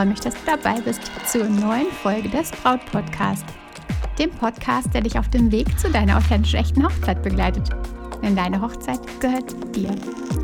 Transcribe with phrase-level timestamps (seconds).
[0.00, 3.44] freue mich, dass du dabei bist zur neuen Folge des Braut Podcast.
[4.18, 7.68] Dem Podcast, der dich auf dem Weg zu deiner authentisch echten Hochzeit begleitet.
[8.22, 9.94] Denn deine Hochzeit gehört dir.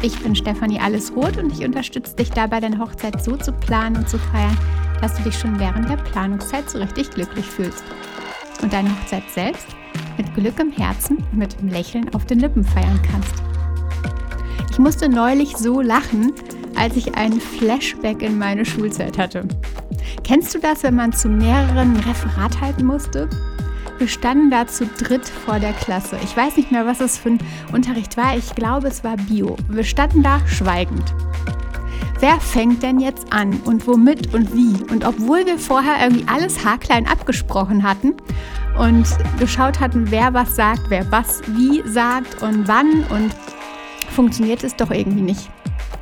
[0.02, 4.11] Ich bin Stefanie Allesroth und ich unterstütze dich dabei, deine Hochzeit so zu planen und
[4.11, 4.59] zu feiern,
[5.00, 7.84] dass du dich schon während der Planungszeit so richtig glücklich fühlst.
[8.61, 9.69] Und deine Hochzeit selbst
[10.19, 13.42] mit Glück im Herzen und mit einem Lächeln auf den Lippen feiern kannst.
[14.70, 16.34] Ich musste neulich so lachen,
[16.78, 19.46] als ich einen Flashback in meine Schulzeit hatte.
[20.24, 23.28] Kennst du das, wenn man zu mehreren Referat halten musste?
[23.98, 26.18] Wir standen da zu dritt vor der Klasse.
[26.22, 27.38] Ich weiß nicht mehr, was es für ein
[27.72, 28.36] Unterricht war.
[28.36, 29.56] Ich glaube, es war Bio.
[29.68, 31.14] Wir standen da schweigend.
[32.20, 34.74] Wer fängt denn jetzt an und womit und wie?
[34.90, 38.14] Und obwohl wir vorher irgendwie alles haarklein abgesprochen hatten
[38.78, 39.06] und
[39.38, 43.34] geschaut hatten, wer was sagt, wer was wie sagt und wann und
[44.11, 45.50] funktioniert es doch irgendwie nicht.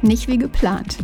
[0.02, 0.98] Nicht wie geplant.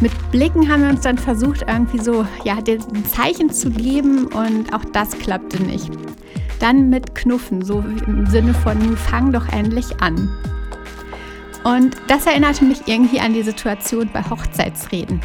[0.00, 4.72] Mit Blicken haben wir uns dann versucht, irgendwie so ja, ein Zeichen zu geben und
[4.74, 5.90] auch das klappte nicht.
[6.60, 10.30] Dann mit Knuffen, so im Sinne von fang doch endlich an.
[11.64, 15.20] Und das erinnerte mich irgendwie an die Situation bei Hochzeitsreden.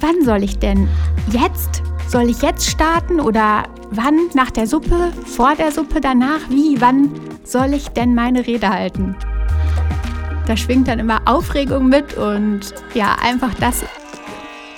[0.00, 0.88] Wann soll ich denn
[1.30, 1.82] jetzt?
[2.08, 4.28] Soll ich jetzt starten oder wann?
[4.34, 5.12] Nach der Suppe?
[5.24, 6.00] Vor der Suppe?
[6.00, 6.40] Danach?
[6.48, 6.80] Wie?
[6.80, 7.10] Wann
[7.44, 9.16] soll ich denn meine Rede halten?
[10.46, 13.84] Da schwingt dann immer Aufregung mit und ja, einfach das,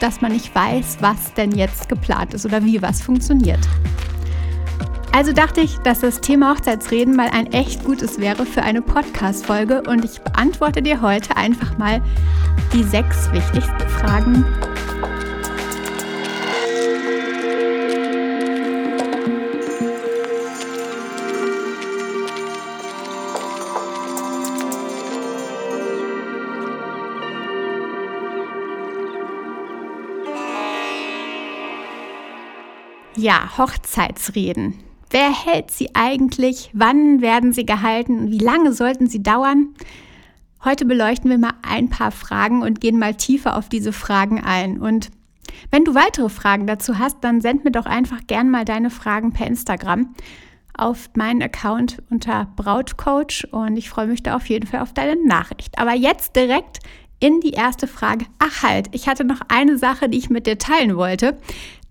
[0.00, 3.60] dass man nicht weiß, was denn jetzt geplant ist oder wie was funktioniert.
[5.12, 9.82] Also dachte ich, dass das Thema Hochzeitsreden mal ein echt gutes wäre für eine Podcast-Folge
[9.88, 12.02] und ich beantworte dir heute einfach mal
[12.72, 14.44] die sechs wichtigsten Fragen
[33.18, 34.78] Ja, Hochzeitsreden.
[35.10, 36.70] Wer hält sie eigentlich?
[36.72, 38.30] Wann werden sie gehalten?
[38.30, 39.74] Wie lange sollten sie dauern?
[40.64, 44.78] Heute beleuchten wir mal ein paar Fragen und gehen mal tiefer auf diese Fragen ein.
[44.80, 45.10] Und
[45.72, 49.32] wenn du weitere Fragen dazu hast, dann send mir doch einfach gern mal deine Fragen
[49.32, 50.14] per Instagram
[50.76, 55.16] auf meinen Account unter Brautcoach und ich freue mich da auf jeden Fall auf deine
[55.26, 55.76] Nachricht.
[55.80, 56.78] Aber jetzt direkt
[57.18, 58.26] in die erste Frage.
[58.38, 61.36] Ach halt, ich hatte noch eine Sache, die ich mit dir teilen wollte.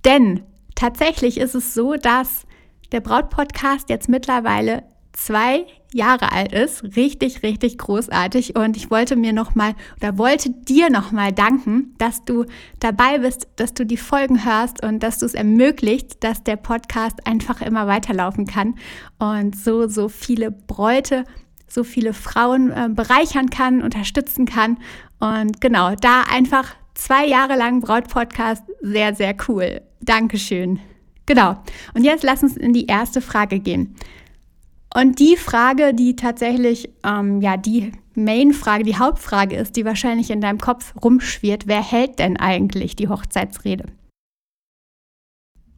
[0.06, 0.44] Denn
[0.78, 2.46] Tatsächlich ist es so, dass
[2.92, 6.84] der Brautpodcast jetzt mittlerweile zwei Jahre alt ist.
[6.96, 8.56] Richtig, richtig großartig.
[8.56, 12.46] Und ich wollte mir nochmal oder wollte dir nochmal danken, dass du
[12.80, 17.26] dabei bist, dass du die Folgen hörst und dass du es ermöglicht, dass der Podcast
[17.26, 18.76] einfach immer weiterlaufen kann
[19.18, 21.24] und so, so viele Bräute,
[21.68, 24.78] so viele Frauen äh, bereichern kann, unterstützen kann.
[25.20, 29.82] Und genau, da einfach zwei Jahre lang Brautpodcast, sehr, sehr cool.
[30.02, 30.80] Dankeschön.
[31.26, 31.58] Genau.
[31.94, 33.96] Und jetzt lass uns in die erste Frage gehen.
[34.96, 40.42] Und die Frage, die tatsächlich ähm, ja die Main-Frage, die Hauptfrage ist, die wahrscheinlich in
[40.42, 43.86] deinem Kopf rumschwirrt, wer hält denn eigentlich die Hochzeitsrede?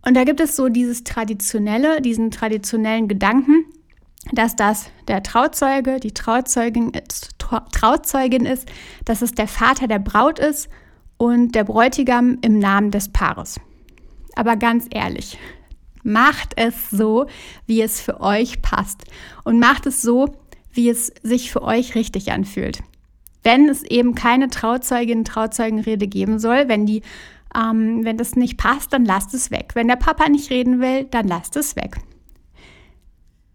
[0.06, 3.66] Und da gibt es so dieses traditionelle, diesen traditionellen Gedanken,
[4.32, 8.70] dass das der Trauzeuge, die Trauzeugin ist, Trauzeugin ist,
[9.06, 10.70] dass es der Vater der Braut ist
[11.18, 13.60] und der Bräutigam im Namen des Paares.
[14.40, 15.38] Aber ganz ehrlich,
[16.02, 17.26] macht es so,
[17.66, 19.04] wie es für euch passt.
[19.44, 20.34] Und macht es so,
[20.72, 22.80] wie es sich für euch richtig anfühlt.
[23.44, 27.02] Wenn es eben keine Trauzeugin, Trauzeugenrede geben soll, wenn die,
[27.54, 29.72] ähm, wenn das nicht passt, dann lasst es weg.
[29.74, 31.98] Wenn der Papa nicht reden will, dann lasst es weg.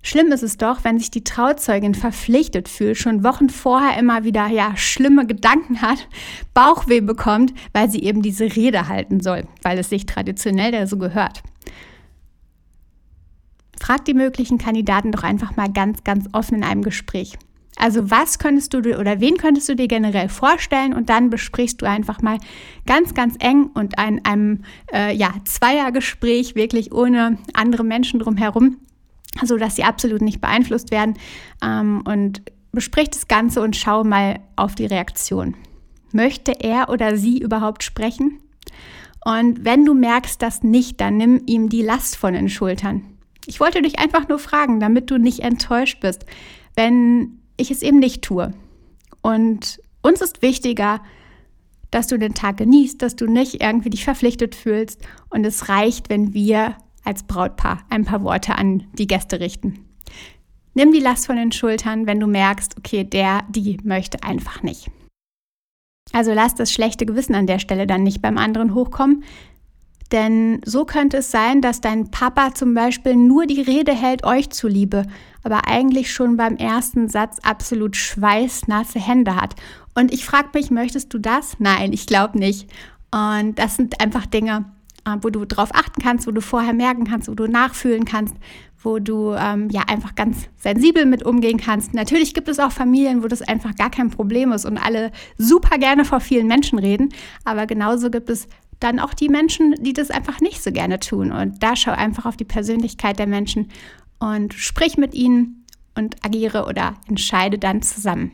[0.06, 4.48] Schlimm ist es doch, wenn sich die Trauzeugin verpflichtet fühlt, schon Wochen vorher immer wieder
[4.48, 6.08] ja schlimme Gedanken hat,
[6.52, 10.98] Bauchweh bekommt, weil sie eben diese Rede halten soll, weil es sich traditionell ja so
[10.98, 11.42] gehört.
[13.80, 17.38] Frag die möglichen Kandidaten doch einfach mal ganz, ganz offen in einem Gespräch.
[17.76, 21.86] Also was könntest du oder wen könntest du dir generell vorstellen und dann besprichst du
[21.86, 22.38] einfach mal
[22.86, 28.76] ganz, ganz eng und in einem äh, ja, Zweiergespräch, wirklich ohne andere Menschen drumherum,
[29.42, 31.14] so dass sie absolut nicht beeinflusst werden.
[31.62, 32.42] Ähm, und
[32.72, 35.54] besprich das Ganze und schau mal auf die Reaktion.
[36.12, 38.40] Möchte er oder sie überhaupt sprechen?
[39.24, 43.02] Und wenn du merkst das nicht, dann nimm ihm die Last von den Schultern.
[43.46, 46.24] Ich wollte dich einfach nur fragen, damit du nicht enttäuscht bist,
[46.76, 48.52] wenn ich es eben nicht tue.
[49.22, 51.00] Und uns ist wichtiger,
[51.90, 55.00] dass du den Tag genießt, dass du nicht irgendwie dich verpflichtet fühlst.
[55.30, 59.84] Und es reicht, wenn wir als Brautpaar ein paar Worte an die Gäste richten.
[60.74, 64.90] Nimm die Last von den Schultern, wenn du merkst, okay, der, die möchte einfach nicht.
[66.12, 69.24] Also lass das schlechte Gewissen an der Stelle dann nicht beim anderen hochkommen.
[70.12, 74.50] Denn so könnte es sein, dass dein Papa zum Beispiel nur die Rede hält euch
[74.50, 75.06] zuliebe,
[75.42, 79.56] aber eigentlich schon beim ersten Satz absolut schweißnasse Hände hat.
[79.94, 81.56] Und ich frage mich, möchtest du das?
[81.58, 82.70] Nein, ich glaube nicht.
[83.10, 84.66] Und das sind einfach Dinge,
[85.20, 88.34] wo du drauf achten kannst, wo du vorher merken kannst, wo du nachfühlen kannst,
[88.82, 91.94] wo du ähm, ja einfach ganz sensibel mit umgehen kannst.
[91.94, 95.78] Natürlich gibt es auch Familien, wo das einfach gar kein Problem ist und alle super
[95.78, 97.10] gerne vor vielen Menschen reden,
[97.44, 98.46] aber genauso gibt es
[98.80, 101.32] dann auch die Menschen, die das einfach nicht so gerne tun.
[101.32, 103.70] Und da schau einfach auf die Persönlichkeit der Menschen
[104.18, 105.64] und sprich mit ihnen
[105.94, 108.32] und agiere oder entscheide dann zusammen.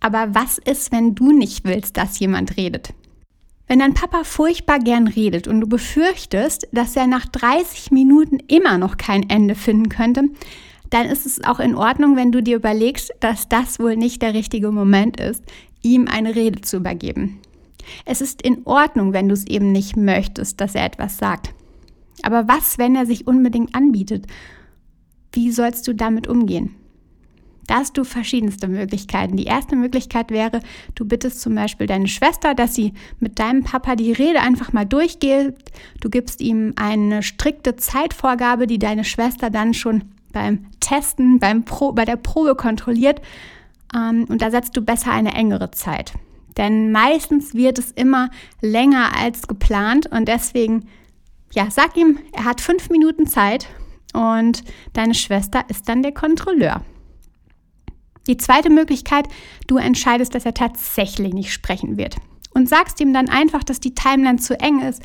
[0.00, 2.94] Aber was ist, wenn du nicht willst, dass jemand redet?
[3.70, 8.78] Wenn dein Papa furchtbar gern redet und du befürchtest, dass er nach 30 Minuten immer
[8.78, 10.24] noch kein Ende finden könnte,
[10.90, 14.34] dann ist es auch in Ordnung, wenn du dir überlegst, dass das wohl nicht der
[14.34, 15.44] richtige Moment ist,
[15.82, 17.38] ihm eine Rede zu übergeben.
[18.04, 21.54] Es ist in Ordnung, wenn du es eben nicht möchtest, dass er etwas sagt.
[22.22, 24.26] Aber was, wenn er sich unbedingt anbietet?
[25.30, 26.74] Wie sollst du damit umgehen?
[27.70, 29.36] Da hast du verschiedenste Möglichkeiten.
[29.36, 30.60] Die erste Möglichkeit wäre,
[30.96, 34.84] du bittest zum Beispiel deine Schwester, dass sie mit deinem Papa die Rede einfach mal
[34.84, 35.54] durchgeht.
[36.00, 40.02] Du gibst ihm eine strikte Zeitvorgabe, die deine Schwester dann schon
[40.32, 43.22] beim Testen, beim Pro, bei der Probe kontrolliert.
[43.94, 46.14] Ähm, und da setzt du besser eine engere Zeit.
[46.56, 48.30] Denn meistens wird es immer
[48.60, 50.88] länger als geplant und deswegen,
[51.52, 53.68] ja, sag ihm, er hat fünf Minuten Zeit
[54.12, 56.82] und deine Schwester ist dann der Kontrolleur.
[58.30, 59.26] Die zweite Möglichkeit,
[59.66, 62.14] du entscheidest, dass er tatsächlich nicht sprechen wird.
[62.54, 65.02] Und sagst ihm dann einfach, dass die Timeline zu eng ist,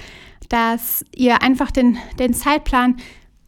[0.50, 2.98] dass ihr einfach den, den Zeitplan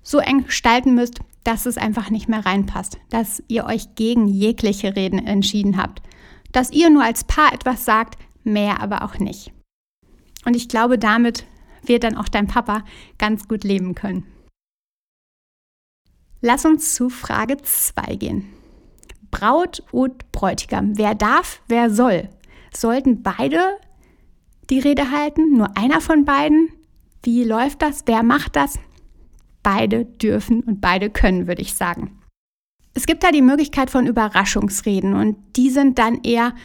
[0.02, 4.96] so eng gestalten müsst, dass es einfach nicht mehr reinpasst, dass ihr euch gegen jegliche
[4.96, 6.02] Reden entschieden habt,
[6.52, 9.52] dass ihr nur als Paar etwas sagt, mehr aber auch nicht.
[10.44, 11.46] Und ich glaube, damit
[11.84, 12.84] wird dann auch dein Papa
[13.20, 14.26] ganz gut leben können.
[16.42, 18.57] Lass uns zu Frage 2 gehen.
[19.38, 20.98] Braut und Bräutigam.
[20.98, 22.28] Wer darf, wer soll?
[22.76, 23.60] Sollten beide
[24.72, 25.58] die Rede halten?
[25.58, 26.70] Nur einer von beiden?
[27.22, 28.02] Wie läuft das?
[28.08, 28.80] Wer macht das?
[29.62, 32.20] Beide dürfen und beide können, würde ich sagen.
[32.96, 36.56] Es gibt da die Möglichkeit von Überraschungsreden und die sind dann eher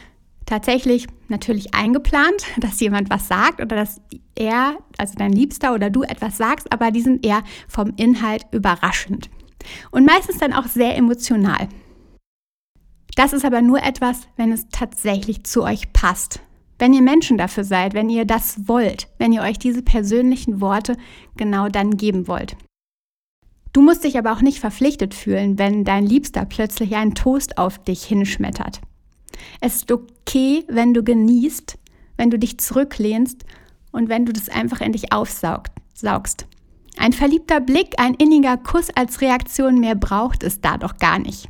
[0.47, 4.01] tatsächlich natürlich eingeplant, dass jemand was sagt oder dass
[4.33, 9.29] er, also dein Liebster oder du etwas sagst, aber die sind eher vom Inhalt überraschend
[9.91, 11.69] und meistens dann auch sehr emotional.
[13.15, 16.39] Das ist aber nur etwas, wenn es tatsächlich zu euch passt.
[16.79, 20.97] Wenn ihr Menschen dafür seid, wenn ihr das wollt, wenn ihr euch diese persönlichen Worte
[21.37, 22.57] genau dann geben wollt.
[23.71, 27.79] Du musst dich aber auch nicht verpflichtet fühlen, wenn dein Liebster plötzlich einen Toast auf
[27.79, 28.81] dich hinschmettert.
[29.61, 31.77] Es ist okay, wenn du genießt,
[32.17, 33.45] wenn du dich zurücklehnst
[33.91, 36.47] und wenn du das einfach in dich aufsaugst.
[36.97, 41.49] Ein verliebter Blick, ein inniger Kuss als Reaktion mehr braucht es da doch gar nicht.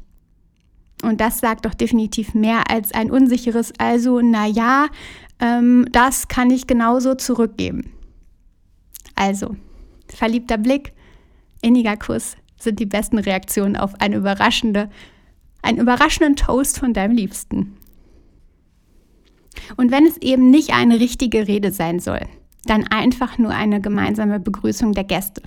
[1.03, 4.87] Und das sagt doch definitiv mehr als ein unsicheres, also na ja,
[5.39, 7.91] ähm, das kann ich genauso zurückgeben.
[9.15, 9.55] Also,
[10.07, 10.93] verliebter Blick,
[11.61, 14.89] inniger Kuss sind die besten Reaktionen auf eine überraschende,
[15.61, 17.77] einen überraschenden Toast von deinem Liebsten.
[19.75, 22.21] Und wenn es eben nicht eine richtige Rede sein soll,
[22.65, 25.41] dann einfach nur eine gemeinsame Begrüßung der Gäste.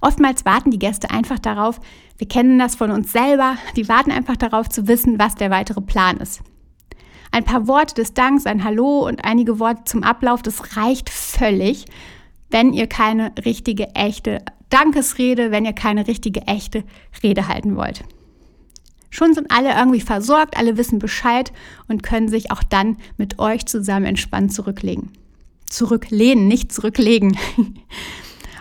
[0.00, 1.80] Oftmals warten die Gäste einfach darauf,
[2.18, 5.80] wir kennen das von uns selber, die warten einfach darauf zu wissen, was der weitere
[5.80, 6.40] Plan ist.
[7.30, 11.86] Ein paar Worte des Danks, ein Hallo und einige Worte zum Ablauf, das reicht völlig,
[12.50, 16.84] wenn ihr keine richtige, echte Dankesrede, wenn ihr keine richtige, echte
[17.22, 18.04] Rede halten wollt.
[19.10, 21.52] Schon sind alle irgendwie versorgt, alle wissen Bescheid
[21.88, 25.12] und können sich auch dann mit euch zusammen entspannt zurücklegen.
[25.66, 27.36] Zurücklehnen, nicht zurücklegen.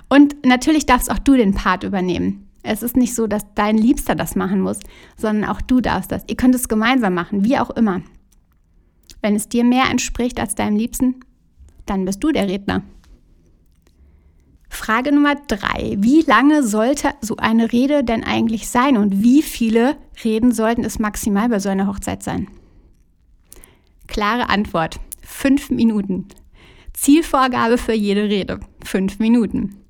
[0.10, 2.48] Und natürlich darfst auch du den Part übernehmen.
[2.64, 4.80] Es ist nicht so, dass dein Liebster das machen muss,
[5.18, 6.24] sondern auch du darfst das.
[6.28, 8.02] Ihr könnt es gemeinsam machen, wie auch immer.
[9.22, 11.16] Wenn es dir mehr entspricht als deinem Liebsten,
[11.86, 12.84] dann bist du der Redner.
[14.70, 15.96] Frage Nummer drei.
[16.00, 21.00] Wie lange sollte so eine Rede denn eigentlich sein und wie viele Reden sollten es
[21.00, 22.48] maximal bei so einer Hochzeit sein?
[24.08, 25.00] Klare Antwort.
[25.22, 26.28] Fünf Minuten.
[26.94, 28.60] Zielvorgabe für jede Rede.
[28.84, 29.85] Fünf Minuten.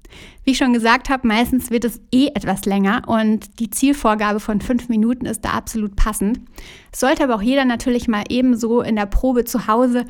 [0.45, 4.61] Wie ich schon gesagt habe, meistens wird es eh etwas länger und die Zielvorgabe von
[4.61, 6.39] fünf Minuten ist da absolut passend.
[6.93, 10.05] Sollte aber auch jeder natürlich mal ebenso in der Probe zu Hause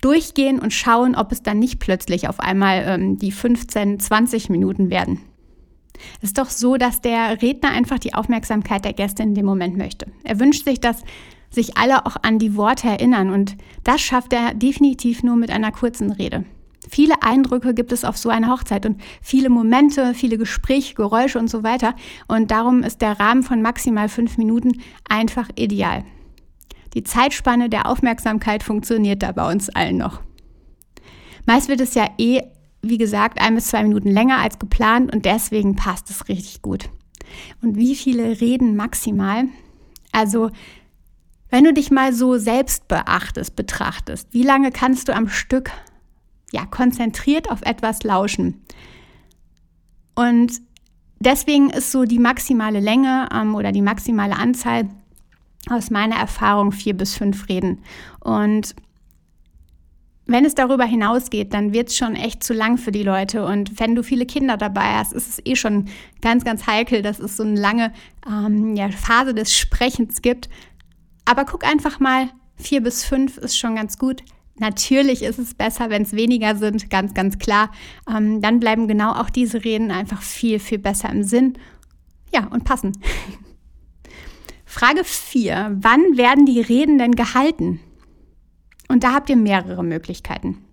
[0.00, 4.88] durchgehen und schauen, ob es dann nicht plötzlich auf einmal ähm, die 15, 20 Minuten
[4.88, 5.20] werden.
[6.22, 9.76] Es ist doch so, dass der Redner einfach die Aufmerksamkeit der Gäste in dem Moment
[9.76, 10.06] möchte.
[10.24, 11.02] Er wünscht sich, dass
[11.50, 13.30] sich alle auch an die Worte erinnern.
[13.30, 16.44] Und das schafft er definitiv nur mit einer kurzen Rede.
[16.88, 21.48] Viele Eindrücke gibt es auf so einer Hochzeit und viele Momente, viele Gespräche, Geräusche und
[21.48, 21.94] so weiter.
[22.28, 26.04] Und darum ist der Rahmen von maximal fünf Minuten einfach ideal.
[26.94, 30.20] Die Zeitspanne der Aufmerksamkeit funktioniert da bei uns allen noch.
[31.46, 32.42] Meist wird es ja eh,
[32.82, 36.88] wie gesagt, ein bis zwei Minuten länger als geplant und deswegen passt es richtig gut.
[37.62, 39.44] Und wie viele reden maximal?
[40.12, 40.50] Also,
[41.50, 45.70] wenn du dich mal so selbst beachtest, betrachtest, wie lange kannst du am Stück
[46.54, 48.62] ja, konzentriert auf etwas lauschen?
[50.14, 50.52] Und
[51.18, 54.88] deswegen ist so die maximale Länge ähm, oder die maximale Anzahl
[55.70, 57.82] aus meiner Erfahrung vier bis fünf Reden.
[58.20, 58.74] Und
[60.26, 63.44] wenn es darüber hinausgeht, dann wird es schon echt zu lang für die Leute.
[63.44, 65.88] Und wenn du viele Kinder dabei hast, ist es eh schon
[66.22, 67.92] ganz, ganz heikel, dass es so eine lange
[68.26, 70.48] ähm, ja, Phase des Sprechens gibt.
[71.26, 74.22] Aber guck einfach mal, vier bis fünf ist schon ganz gut.
[74.56, 77.70] Natürlich ist es besser, wenn es weniger sind, ganz, ganz klar.
[78.08, 81.54] Ähm, dann bleiben genau auch diese Reden einfach viel, viel besser im Sinn.
[82.32, 82.92] Ja, und passen.
[84.64, 85.76] Frage 4.
[85.80, 87.80] Wann werden die Reden denn gehalten?
[88.88, 90.64] Und da habt ihr mehrere Möglichkeiten.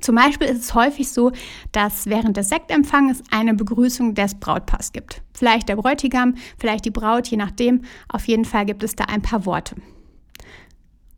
[0.00, 1.32] Zum Beispiel ist es häufig so,
[1.72, 5.22] dass während des Sektempfangs eine Begrüßung des Brautpaars gibt.
[5.34, 7.82] Vielleicht der Bräutigam, vielleicht die Braut, je nachdem.
[8.08, 9.76] Auf jeden Fall gibt es da ein paar Worte.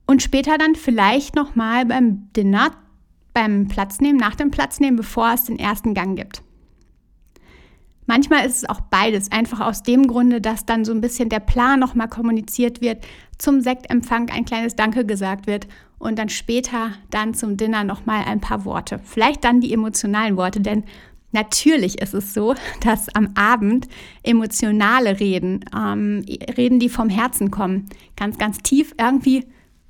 [0.06, 2.72] Und später dann vielleicht nochmal beim Dinner,
[3.32, 6.42] beim Platznehmen, nach dem Platznehmen, bevor es den ersten Gang gibt.
[8.06, 11.40] Manchmal ist es auch beides, einfach aus dem Grunde, dass dann so ein bisschen der
[11.40, 13.04] Plan nochmal kommuniziert wird,
[13.38, 15.66] zum Sektempfang ein kleines Danke gesagt wird
[15.98, 19.00] und dann später dann zum Dinner nochmal ein paar Worte.
[19.04, 20.84] Vielleicht dann die emotionalen Worte, denn
[21.32, 23.88] natürlich ist es so, dass am Abend
[24.22, 26.24] emotionale Reden, ähm,
[26.56, 29.46] Reden, die vom Herzen kommen, ganz, ganz tief irgendwie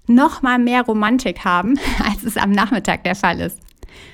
[0.06, 3.58] nochmal mehr Romantik haben, als es am Nachmittag der Fall ist.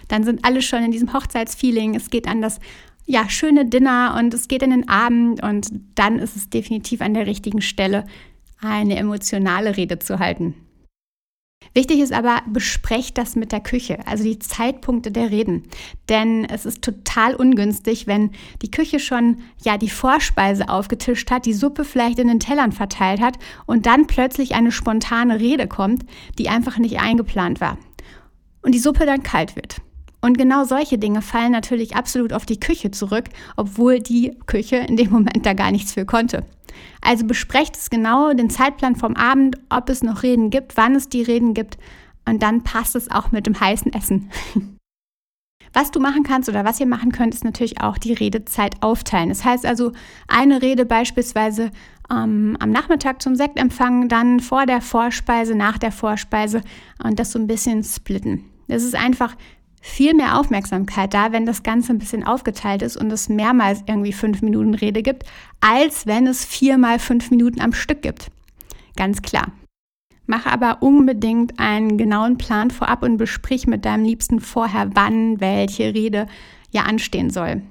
[0.09, 2.61] Dann sind alle schon in diesem Hochzeitsfeeling, es geht an das
[3.07, 7.15] ja, schöne Dinner und es geht in den Abend und dann ist es definitiv an
[7.15, 8.05] der richtigen Stelle,
[8.61, 10.55] eine emotionale Rede zu halten.
[11.73, 15.63] Wichtig ist aber, besprecht das mit der Küche, also die Zeitpunkte der Reden.
[16.09, 21.53] Denn es ist total ungünstig, wenn die Küche schon ja die Vorspeise aufgetischt hat, die
[21.53, 26.05] Suppe vielleicht in den Tellern verteilt hat und dann plötzlich eine spontane Rede kommt,
[26.39, 27.79] die einfach nicht eingeplant war.
[28.63, 29.77] Und die Suppe dann kalt wird.
[30.21, 33.27] Und genau solche Dinge fallen natürlich absolut auf die Küche zurück,
[33.57, 36.45] obwohl die Küche in dem Moment da gar nichts für konnte.
[37.01, 41.09] Also besprecht es genau, den Zeitplan vom Abend, ob es noch Reden gibt, wann es
[41.09, 41.79] die Reden gibt
[42.27, 44.31] und dann passt es auch mit dem heißen Essen.
[45.73, 49.29] Was du machen kannst oder was ihr machen könnt, ist natürlich auch die Redezeit aufteilen.
[49.29, 49.93] Das heißt also,
[50.27, 51.71] eine Rede beispielsweise
[52.11, 56.63] ähm, am Nachmittag zum Sektempfang, dann vor der Vorspeise, nach der Vorspeise
[57.05, 58.45] und das so ein bisschen splitten.
[58.67, 59.37] Das ist einfach
[59.81, 64.13] viel mehr Aufmerksamkeit da, wenn das Ganze ein bisschen aufgeteilt ist und es mehrmals irgendwie
[64.13, 65.25] fünf Minuten Rede gibt,
[65.61, 68.31] als wenn es viermal fünf Minuten am Stück gibt.
[68.97, 69.53] Ganz klar.
[70.27, 75.95] Mach aber unbedingt einen genauen Plan vorab und besprich mit deinem Liebsten vorher, wann welche
[75.95, 76.29] Rede
[76.71, 77.63] ja anstehen soll.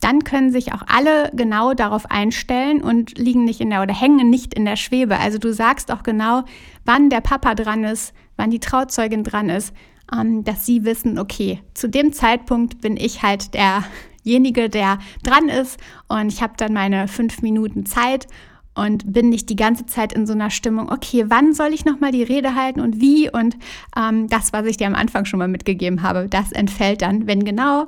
[0.00, 4.28] Dann können sich auch alle genau darauf einstellen und liegen nicht in der oder hängen
[4.28, 5.18] nicht in der Schwebe.
[5.18, 6.42] Also du sagst auch genau,
[6.84, 9.72] wann der Papa dran ist, wann die Trauzeugin dran ist
[10.12, 15.78] ähm, dass sie wissen, okay, zu dem Zeitpunkt bin ich halt derjenige, der dran ist
[16.08, 18.26] und ich habe dann meine fünf Minuten Zeit
[18.74, 22.12] und bin nicht die ganze Zeit in so einer Stimmung, okay, wann soll ich nochmal
[22.12, 23.30] die Rede halten und wie?
[23.30, 23.56] Und
[23.96, 27.44] ähm, das, was ich dir am Anfang schon mal mitgegeben habe, das entfällt dann, wenn
[27.44, 27.86] genau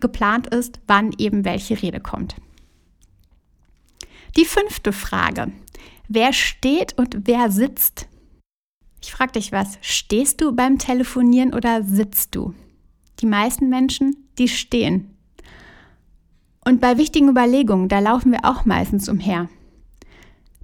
[0.00, 2.34] geplant ist, wann eben welche Rede kommt.
[4.36, 5.52] Die fünfte Frage.
[6.08, 8.08] Wer steht und wer sitzt?
[9.06, 12.54] Ich frage dich was, stehst du beim Telefonieren oder sitzt du?
[13.20, 15.16] Die meisten Menschen, die stehen.
[16.64, 19.48] Und bei wichtigen Überlegungen, da laufen wir auch meistens umher.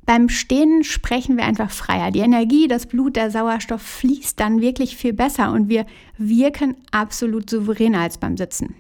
[0.07, 2.11] Beim Stehen sprechen wir einfach freier.
[2.11, 5.87] Die Energie, das Blut, der Sauerstoff fließt dann wirklich viel besser und wir
[6.19, 8.75] wirken absolut souveräner als beim Sitzen.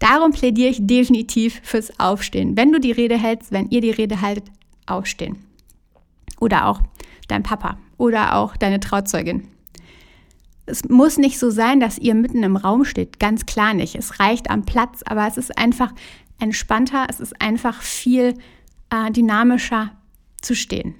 [0.00, 2.56] Darum plädiere ich definitiv fürs Aufstehen.
[2.56, 4.50] Wenn du die Rede hältst, wenn ihr die Rede haltet,
[4.86, 5.36] aufstehen.
[6.40, 6.80] Oder auch
[7.28, 9.48] dein Papa oder auch deine Trauzeugin.
[10.64, 13.94] Es muss nicht so sein, dass ihr mitten im Raum steht, ganz klar nicht.
[13.94, 15.92] Es reicht am Platz, aber es ist einfach
[16.40, 18.34] entspannter, es ist einfach viel
[18.90, 19.92] äh, dynamischer
[20.40, 20.94] zu stehen.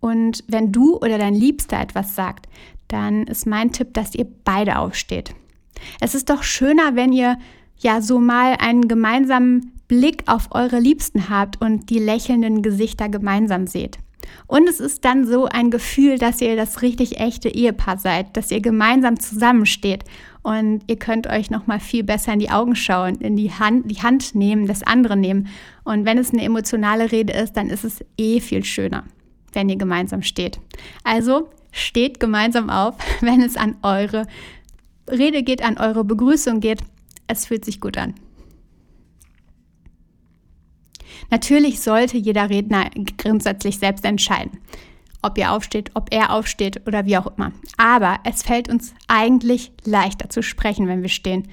[0.00, 2.48] Und wenn du oder dein Liebster etwas sagt,
[2.88, 5.34] dann ist mein Tipp, dass ihr beide aufsteht.
[6.00, 7.38] Es ist doch schöner, wenn ihr
[7.78, 13.66] ja so mal einen gemeinsamen Blick auf eure Liebsten habt und die lächelnden Gesichter gemeinsam
[13.66, 13.98] seht.
[14.46, 18.50] Und es ist dann so ein Gefühl, dass ihr das richtig echte Ehepaar seid, dass
[18.50, 20.04] ihr gemeinsam zusammensteht
[20.42, 23.90] und ihr könnt euch noch mal viel besser in die Augen schauen, in die Hand,
[23.90, 25.48] die Hand nehmen, das andere nehmen.
[25.84, 29.04] Und wenn es eine emotionale Rede ist, dann ist es eh viel schöner,
[29.52, 30.58] wenn ihr gemeinsam steht.
[31.04, 34.26] Also steht gemeinsam auf, wenn es an eure
[35.08, 36.80] Rede geht, an eure Begrüßung geht.
[37.28, 38.14] Es fühlt sich gut an.
[41.30, 44.58] Natürlich sollte jeder Redner grundsätzlich selbst entscheiden,
[45.22, 47.52] ob ihr aufsteht, ob er aufsteht oder wie auch immer.
[47.76, 51.48] Aber es fällt uns eigentlich leichter zu sprechen, wenn wir stehen,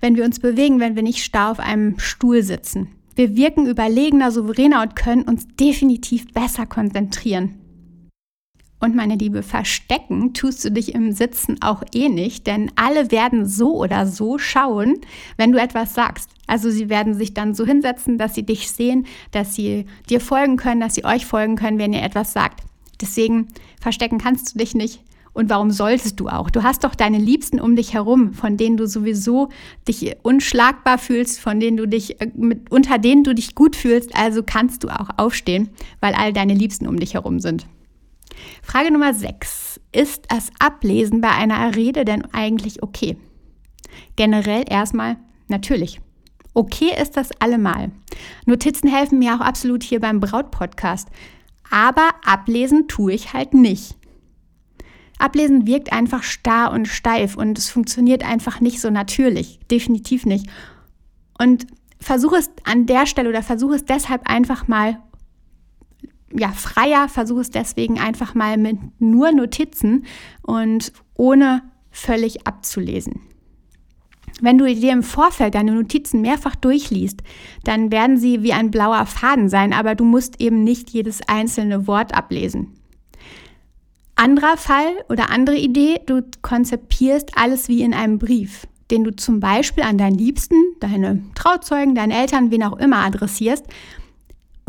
[0.00, 2.88] wenn wir uns bewegen, wenn wir nicht starr auf einem Stuhl sitzen.
[3.16, 7.59] Wir wirken überlegener, souveräner und können uns definitiv besser konzentrieren.
[8.80, 13.46] Und meine Liebe, verstecken tust du dich im Sitzen auch eh nicht, denn alle werden
[13.46, 14.98] so oder so schauen,
[15.36, 16.30] wenn du etwas sagst.
[16.46, 20.56] Also sie werden sich dann so hinsetzen, dass sie dich sehen, dass sie dir folgen
[20.56, 22.62] können, dass sie euch folgen können, wenn ihr etwas sagt.
[23.00, 23.48] Deswegen
[23.80, 25.02] verstecken kannst du dich nicht.
[25.32, 26.50] Und warum solltest du auch?
[26.50, 29.50] Du hast doch deine Liebsten um dich herum, von denen du sowieso
[29.86, 34.16] dich unschlagbar fühlst, von denen du dich, äh, mit, unter denen du dich gut fühlst.
[34.16, 35.68] Also kannst du auch aufstehen,
[36.00, 37.66] weil all deine Liebsten um dich herum sind.
[38.62, 39.80] Frage Nummer 6.
[39.92, 43.16] Ist das Ablesen bei einer Rede denn eigentlich okay?
[44.16, 45.16] Generell erstmal
[45.48, 46.00] natürlich.
[46.54, 47.90] Okay ist das allemal.
[48.46, 51.08] Notizen helfen mir auch absolut hier beim Braut-Podcast.
[51.70, 53.96] Aber ablesen tue ich halt nicht.
[55.18, 59.60] Ablesen wirkt einfach starr und steif und es funktioniert einfach nicht so natürlich.
[59.70, 60.46] Definitiv nicht.
[61.38, 61.66] Und
[62.00, 65.00] versuche es an der Stelle oder versuche es deshalb einfach mal
[66.32, 70.04] ja, freier, versuche es deswegen einfach mal mit nur Notizen
[70.42, 73.20] und ohne völlig abzulesen.
[74.40, 77.22] Wenn du dir im Vorfeld deine Notizen mehrfach durchliest,
[77.64, 81.86] dann werden sie wie ein blauer Faden sein, aber du musst eben nicht jedes einzelne
[81.86, 82.74] Wort ablesen.
[84.14, 89.40] Anderer Fall oder andere Idee, du konzipierst alles wie in einem Brief, den du zum
[89.40, 93.66] Beispiel an deinen Liebsten, deine Trauzeugen, deine Eltern, wen auch immer adressierst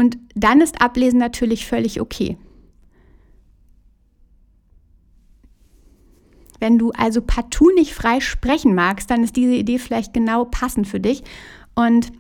[0.02, 2.36] und dann ist Ablesen natürlich völlig okay.
[6.60, 10.88] Wenn du also partout nicht frei sprechen magst, dann ist diese Idee vielleicht genau passend
[10.88, 11.22] für dich.
[11.76, 12.12] Und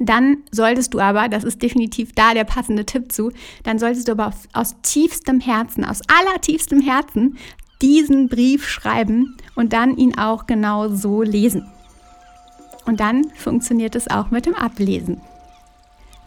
[0.00, 3.32] dann solltest du aber, das ist definitiv da der passende Tipp zu,
[3.64, 7.36] dann solltest du aber aus tiefstem Herzen, aus allertiefstem Herzen
[7.82, 11.70] diesen Brief schreiben und dann ihn auch genau so lesen.
[12.86, 15.20] Und dann funktioniert es auch mit dem Ablesen.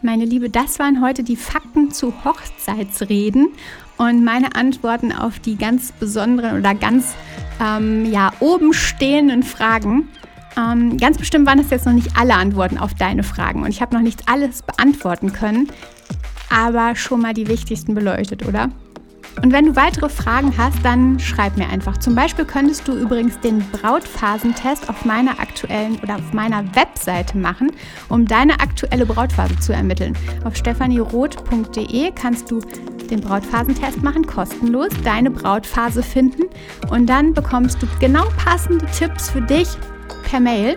[0.00, 3.48] Meine Liebe, das waren heute die Fakten zu Hochzeitsreden
[3.96, 7.16] und meine Antworten auf die ganz besonderen oder ganz
[7.60, 10.08] ähm, ja, oben stehenden Fragen.
[10.56, 13.82] Ähm, ganz bestimmt waren es jetzt noch nicht alle Antworten auf deine Fragen und ich
[13.82, 15.66] habe noch nicht alles beantworten können,
[16.48, 18.68] aber schon mal die wichtigsten beleuchtet, oder?
[19.42, 21.96] Und wenn du weitere Fragen hast, dann schreib mir einfach.
[21.98, 27.70] Zum Beispiel könntest du übrigens den Brautphasentest auf meiner aktuellen oder auf meiner Webseite machen,
[28.08, 30.16] um deine aktuelle Brautphase zu ermitteln.
[30.44, 32.60] Auf stephanieroth.de kannst du
[33.10, 36.44] den Brautphasentest machen, kostenlos, deine Brautphase finden
[36.90, 39.68] und dann bekommst du genau passende Tipps für dich
[40.24, 40.76] per Mail.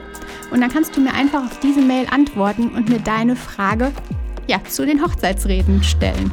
[0.51, 3.91] Und dann kannst du mir einfach auf diese Mail antworten und mir deine Frage
[4.47, 6.31] ja, zu den Hochzeitsreden stellen.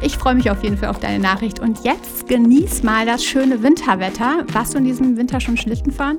[0.00, 1.60] Ich freue mich auf jeden Fall auf deine Nachricht.
[1.60, 4.44] Und jetzt genieß mal das schöne Winterwetter.
[4.52, 6.18] Warst du in diesem Winter schon Schlitten fahren?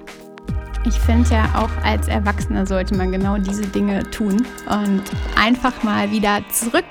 [0.86, 5.04] Ich finde ja, auch als Erwachsener sollte man genau diese Dinge tun und
[5.36, 6.86] einfach mal wieder zurück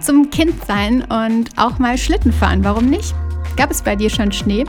[0.00, 2.64] zum Kind sein und auch mal Schlitten fahren.
[2.64, 3.14] Warum nicht?
[3.56, 4.64] Gab es bei dir schon Schnee?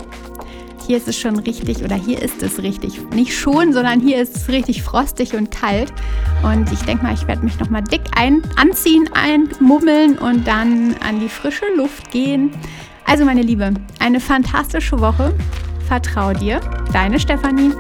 [0.91, 2.99] Hier ist es schon richtig oder hier ist es richtig.
[3.13, 5.93] Nicht schon, sondern hier ist es richtig frostig und kalt.
[6.43, 11.21] Und ich denke mal, ich werde mich nochmal dick ein, anziehen, einmummeln und dann an
[11.21, 12.51] die frische Luft gehen.
[13.06, 15.34] Also meine Liebe, eine fantastische Woche.
[15.88, 16.60] Vertrau dir,
[16.91, 17.71] deine Stefanie.